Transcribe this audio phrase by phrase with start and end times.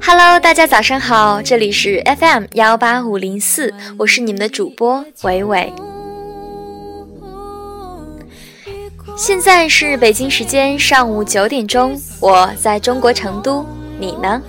[0.00, 5.72] Hello，大家早上好，这里是 FM 幺八五零四，我是你们的主播伟伟。
[9.16, 13.64] 现在是北京时间上午九点钟，我在中国成都，
[13.98, 14.40] 你呢？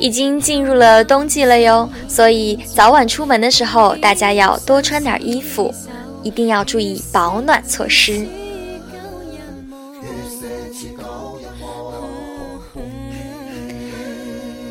[0.00, 5.72] 已经进入了冬季了哟，所以早晚出门的时候，大家要多穿点衣服，
[6.22, 8.26] 一定要注意保暖措施。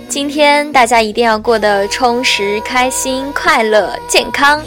[0.09, 4.66] 今天大家一定要过得充实、开心、快乐、健康，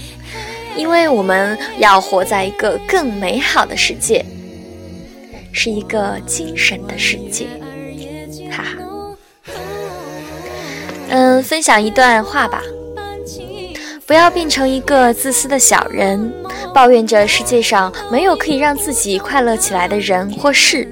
[0.76, 4.24] 因为我们要活在一个更美好的世界，
[5.50, 7.46] 是一个精神的世界，
[8.48, 8.81] 哈哈。
[11.12, 12.62] 嗯，分享一段话吧。
[14.06, 16.32] 不要变成一个自私的小人，
[16.74, 20.88] 抱怨着世界上没有可以让自己快乐起来的人或事，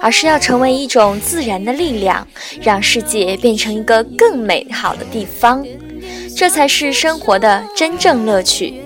[0.00, 2.24] 而是要成为一种自然的力量，
[2.62, 5.66] 让世界变成一个更美好的地方。
[6.36, 8.80] 这才是生活的真正乐趣。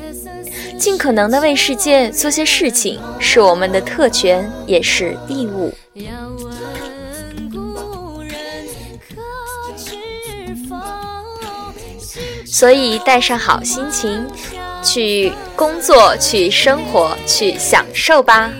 [0.78, 5.72] 尽可能的为世界做些事情，是我们的特权，也是义务。
[12.46, 14.26] 所以，带上好心情，
[14.82, 18.50] 去工作，去生活，去享受吧。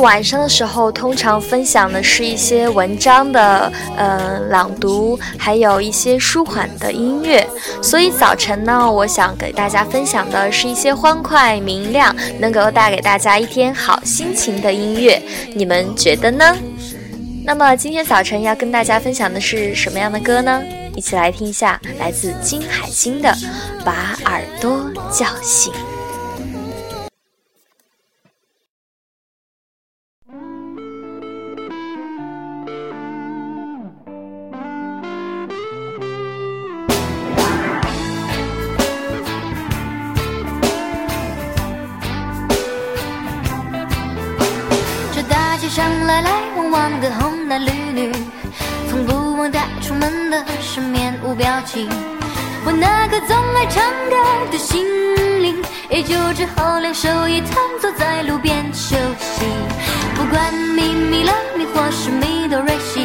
[0.00, 7.46] 晚上的时候，通常分享的是一些文章的呃朗读，还有一些舒缓的音乐。
[7.82, 15.20] 所以早晨呢，我想给大家分享的是一些欢快明亮，能够带给大家一天好心情的音乐。
[15.54, 16.56] 你们觉得呢？
[17.44, 20.62] 那么今天早晨要跟大家分享的是什么样的歌呢？
[20.94, 23.28] 一起来听一下，来自金海心的
[23.84, 25.72] 《把耳朵叫醒》。
[46.20, 48.12] 来来往往的红男绿女，
[48.88, 51.88] 从不忘带出门的是面无表情。
[52.64, 54.16] 我那颗总爱唱歌
[54.52, 54.84] 的心
[55.42, 55.56] 灵，
[55.88, 59.46] 也就只好两手一摊坐在路边休息。
[60.14, 63.00] 不管咪咪了咪或是咪哆瑞西，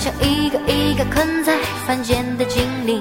[0.00, 1.56] 像一个一个困在
[1.86, 3.00] 凡间的精灵。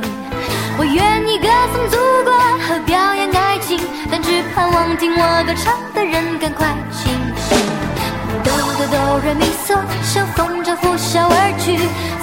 [0.77, 2.31] 我愿意歌颂祖国
[2.67, 3.79] 和表演爱情，
[4.11, 7.62] 但只盼望听我歌唱的人赶快清醒。
[8.83, 11.77] 哆哆瑞咪嗦，像风筝呼啸而去。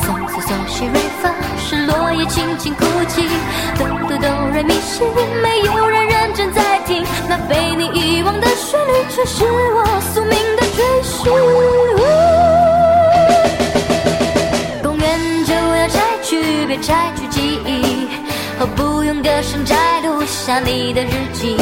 [0.05, 3.27] 嗦嗦嗦西瑞发，是落叶轻轻哭泣。
[3.79, 5.03] 哆哆哆瑞咪西，
[5.43, 7.03] 没有人认真在听。
[7.29, 11.33] 那被你遗忘的旋律，却是我宿命的追寻。
[14.83, 18.09] 公园就要拆去，别拆去记忆。
[18.59, 21.57] 何不用歌声摘录下你的日记。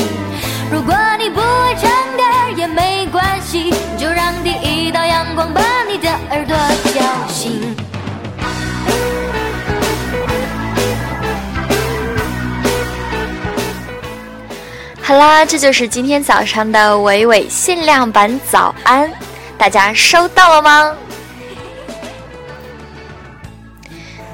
[15.09, 19.11] 好啦，这就是今天早上的伟伟限量版早安，
[19.57, 20.95] 大家收到了吗？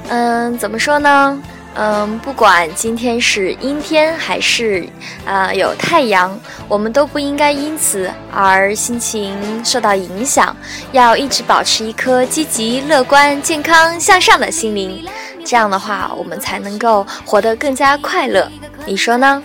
[0.09, 1.41] 嗯，怎么说呢？
[1.75, 4.85] 嗯，不管今天是阴天还是
[5.25, 6.37] 啊有太阳，
[6.67, 10.53] 我们都不应该因此而心情受到影响，
[10.91, 15.07] 要一直保持一颗积极、乐观、健康、向上的心灵。
[15.45, 18.51] 这样的话，我们才能够活得更加快乐。
[18.85, 19.41] 你说呢？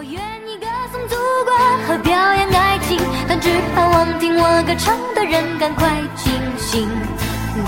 [0.00, 0.18] 我愿
[0.48, 1.14] 意歌颂祖
[1.44, 1.52] 国
[1.86, 2.98] 和表演爱情，
[3.28, 6.88] 但只盼望听我歌唱的人赶快清醒。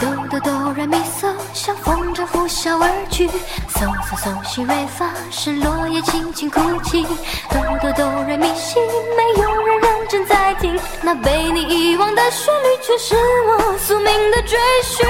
[0.00, 3.29] 哆哆哆来咪嗦，像风筝呼啸而去。
[3.29, 7.05] 嗦嗦嗦西瑞发，是落叶轻轻哭泣。
[7.50, 8.81] 哆哆哆来咪西，
[9.14, 10.75] 没有人认真在听。
[11.02, 13.14] 那被你遗忘的旋律，却是
[13.44, 15.06] 我宿命的追寻。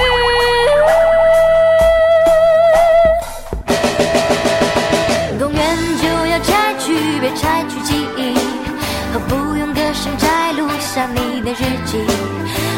[10.93, 11.97] 下你的日记。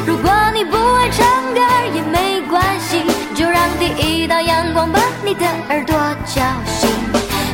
[0.08, 1.60] 如果你不会唱歌
[1.94, 3.04] 也没关系，
[3.36, 5.94] 就让第一道阳光把你的耳朵
[6.26, 6.90] 叫醒。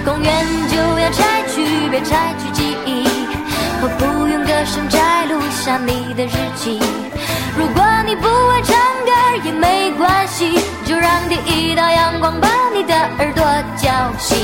[0.05, 3.07] 公园就要拆去，别拆去记忆，
[3.81, 6.79] 我不用歌声摘录下你的日记。
[7.57, 9.11] 如果你不会唱歌
[9.43, 13.43] 也没关系，就让第一道阳光把你的耳朵
[13.77, 14.37] 叫醒。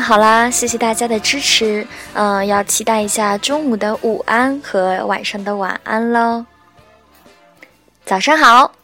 [0.00, 1.86] 好啦，谢谢大家的支持。
[2.14, 6.44] 嗯，要期待一下中午的午安和晚上的晚安喽。
[8.04, 8.79] 早上好。